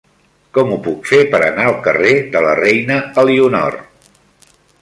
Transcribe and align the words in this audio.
Com 0.57 0.71
ho 0.75 0.77
puc 0.87 1.03
fer 1.09 1.19
per 1.35 1.41
anar 1.49 1.67
al 1.73 1.77
carrer 1.89 2.15
de 2.37 2.43
la 2.49 2.57
Reina 2.63 2.99
Elionor? 3.25 3.81